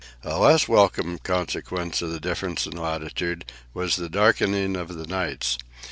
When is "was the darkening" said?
3.71-4.75